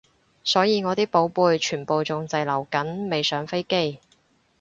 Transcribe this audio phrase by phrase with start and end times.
[0.43, 3.99] 所以我啲寶貝全部仲滯留緊未上飛機